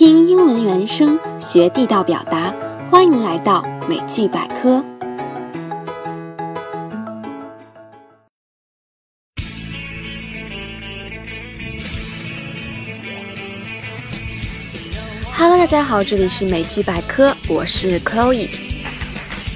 [0.00, 2.54] 听英文原声，学地道表达。
[2.90, 4.82] 欢迎来到美剧百科。
[15.34, 18.48] Hello，大家好，这里是美剧百科，我是 Chloe。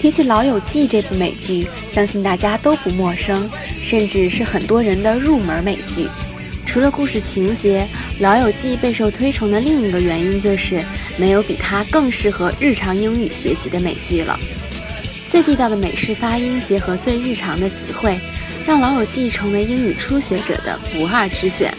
[0.00, 3.48] 提起《老友记》这部美剧，相信大家都不陌生，
[3.80, 6.08] 甚至是很多人的入门美剧。
[6.66, 7.86] 除了故事情节，
[8.22, 10.82] 《老友记》备受推崇的另一个原因就是
[11.18, 14.38] 没有比它更适合日常英语学习的美剧了。
[15.28, 18.18] 最地道的美式发音结合最日常的词汇，
[18.66, 21.72] 让《老友记》成为英语初学者的不二之选。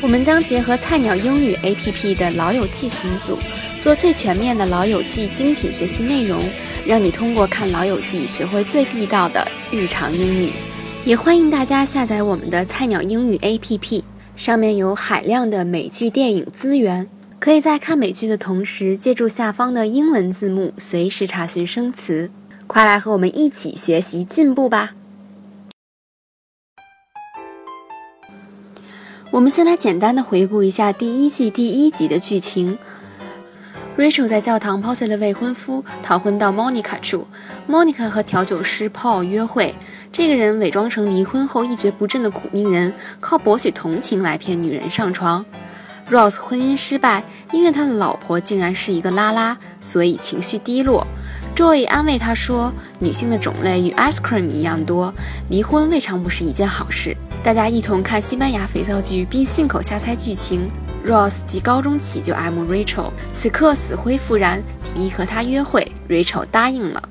[0.00, 3.38] 我们将结合菜鸟英语 APP 的《老友记》群组，
[3.80, 6.42] 做最全面的《老友记》精品学习内容，
[6.84, 10.52] 让你通过看《老友记》学会最地道的日常英语。
[11.04, 14.04] 也欢迎大家下载我们的菜鸟英语 APP。
[14.36, 17.08] 上面有海量的美剧电影资源，
[17.40, 22.30] 可以在看美剧的同时，借助下方的英文字幕，随时查询生词。
[22.68, 24.94] 快来和我们一起学习进步吧！
[29.32, 32.78] 我们先来简单的回顾一下第一季第一集的剧情。
[33.96, 37.28] Rachel 在教堂抛弃了未婚夫，逃婚到 Monica 住。
[37.68, 39.74] Monica 和调酒师 Paul 约会。
[40.10, 45.44] 这个人伪装成离婚后一蹶不振的苦命人，靠博取同情来骗女人上床。
[46.10, 51.06] Ross 婚姻失败，因为他的老婆竟然是一个拉拉，所以情绪低落。
[51.54, 55.12] Joy 安慰他说：“女性的种类与 ice cream 一样多，
[55.50, 60.66] 离婚未尝不是一件好事。”大家一同看西班牙肥皂剧，并信口瞎猜剧情。
[61.05, 65.89] Ross 即高中起就爱慕 Rachel，此刻死灰复燃，提议和她约会。
[66.09, 67.01] Rachel 答应了。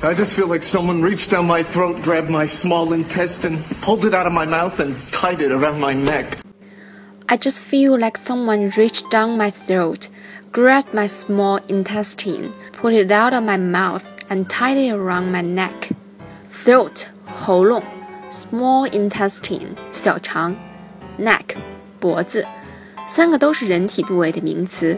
[0.00, 4.14] I just feel like someone reached down my throat, grabbed my small intestine, pulled it
[4.14, 6.38] out of my mouth, and tied it around my neck.
[7.26, 10.08] I just feel like someone reached down my throat,
[10.52, 15.40] grabbed my small intestine, pulled it out of my mouth, and tied it around my
[15.40, 15.92] neck.
[16.52, 17.82] Throat 喉咙，
[18.30, 20.54] small intestine 小肠，
[21.16, 21.56] neck
[21.99, 22.45] 脖子，
[23.07, 24.97] 三个都是人体部位的名词。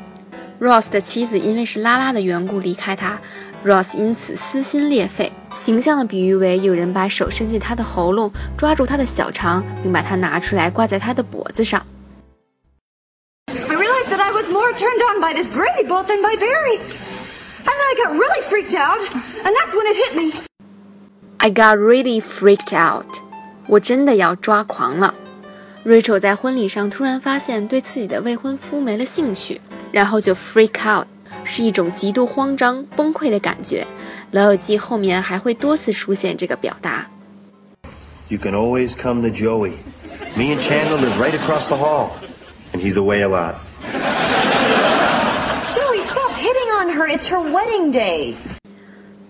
[0.59, 3.19] Ross 的妻子因为是拉拉的缘故离开他
[3.65, 11.83] ，Ross 因此撕心裂肺，形象的比喻为有人把手伸进他的喉咙，抓住他的小肠，并把它拿出来挂在他的脖子上。
[13.47, 17.73] I realized that I was more turned on by this gravy boat than by Barry, and
[17.73, 19.01] then I got really freaked out,
[19.43, 20.33] and that's when it hit me.
[21.37, 23.07] I got really freaked out，
[23.67, 25.15] 我真的要抓狂了。
[25.84, 29.60] Rachel 在婚礼上突然发现对自己的未婚夫没了兴趣，
[29.92, 31.06] 然后就 freak out，
[31.44, 33.86] 是一种极度慌张、崩溃的感觉。
[34.32, 37.06] 老友记后面还会多次出现这个表达。
[38.28, 39.74] You can always come to Joey.
[40.34, 42.10] Me and Chandler live right across the hall,
[42.72, 43.54] and he's away a lot.
[45.72, 47.06] Joey, stop hitting on her.
[47.06, 48.34] It's her wedding day.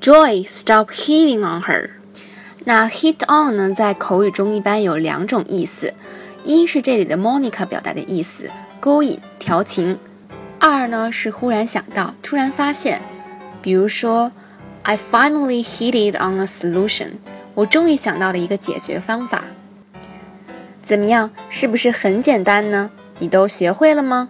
[0.00, 1.90] Joy, stop hitting on her.
[2.64, 5.92] 那 hit on 呢，在口语中一般有两种意思。
[6.43, 9.97] 一是这里的 Monica 表达的意思，勾引、调情；
[10.59, 13.01] 二呢是忽然想到、突然发现。
[13.61, 14.31] 比如说
[14.83, 17.11] ，I finally hit it on a solution，
[17.53, 19.43] 我终于想到了一个解决方法。
[20.81, 22.89] 怎么样，是不是很简单呢？
[23.19, 24.29] 你都学会了吗？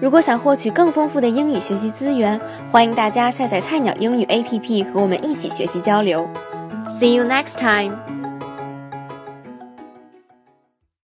[0.00, 2.40] 如果想获取更丰富的英语学习资源，
[2.70, 6.28] 欢迎大家下载菜鸟英语 APP 和我们一起学习交流。
[7.00, 8.19] See you next time.